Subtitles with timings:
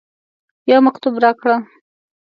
[0.69, 1.49] یو مکتوب راکړ.